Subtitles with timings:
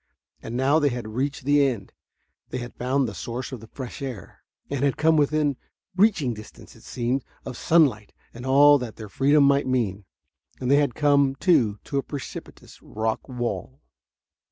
[0.41, 1.93] And now they had reached the end.
[2.49, 5.57] They had found the source of the fresh air, had come within
[5.95, 10.05] reaching distance, it seemed, of sunlight and all that their freedom might mean.
[10.59, 13.79] And they had come, too, to a precipitous rock wall.